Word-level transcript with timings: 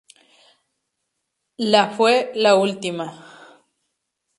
La 1.57 1.91
fue 1.91 2.31
la 2.33 2.55
última. 2.55 3.61